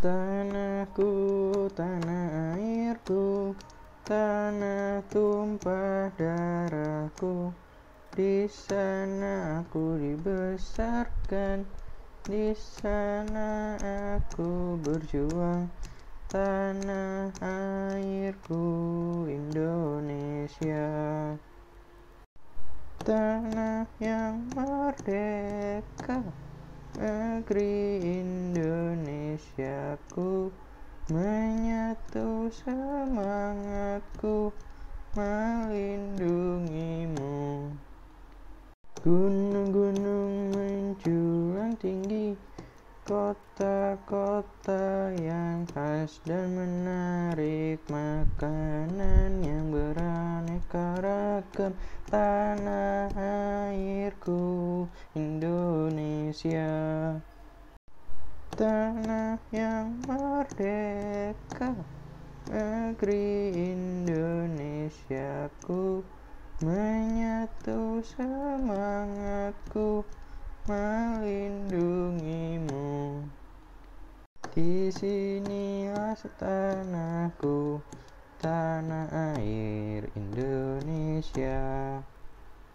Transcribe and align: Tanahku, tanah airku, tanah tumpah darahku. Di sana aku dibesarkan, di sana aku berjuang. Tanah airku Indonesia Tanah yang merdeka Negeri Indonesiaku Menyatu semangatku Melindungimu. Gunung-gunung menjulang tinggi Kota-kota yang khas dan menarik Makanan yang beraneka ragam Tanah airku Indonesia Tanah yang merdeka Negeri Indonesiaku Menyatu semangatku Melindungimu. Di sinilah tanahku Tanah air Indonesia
Tanahku, 0.00 1.12
tanah 1.76 2.56
airku, 2.56 3.52
tanah 4.08 5.04
tumpah 5.12 6.08
darahku. 6.16 7.52
Di 8.16 8.48
sana 8.48 9.60
aku 9.60 10.00
dibesarkan, 10.00 11.68
di 12.24 12.56
sana 12.56 13.76
aku 14.16 14.80
berjuang. 14.80 15.68
Tanah 16.32 17.34
airku 17.42 18.64
Indonesia 19.28 20.88
Tanah 23.04 23.84
yang 24.00 24.48
merdeka 24.56 26.24
Negeri 26.94 27.98
Indonesiaku 29.40 30.52
Menyatu 31.08 32.52
semangatku 32.52 34.52
Melindungimu. 35.16 37.72
Gunung-gunung 39.00 40.52
menjulang 40.52 41.72
tinggi 41.80 42.36
Kota-kota 43.08 45.08
yang 45.16 45.64
khas 45.72 46.20
dan 46.28 46.52
menarik 46.52 47.80
Makanan 47.88 49.40
yang 49.40 49.72
beraneka 49.72 51.00
ragam 51.00 51.72
Tanah 52.12 53.08
airku 53.16 54.84
Indonesia 55.16 56.68
Tanah 58.60 59.40
yang 59.56 60.04
merdeka 60.04 61.72
Negeri 62.52 63.56
Indonesiaku 63.56 66.04
Menyatu 66.60 68.04
semangatku 68.04 70.04
Melindungimu. 70.68 73.24
Di 74.52 74.92
sinilah 74.92 76.20
tanahku 76.36 77.80
Tanah 78.44 79.40
air 79.40 80.04
Indonesia 80.12 81.64